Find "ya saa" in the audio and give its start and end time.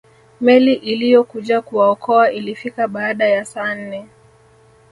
3.27-3.75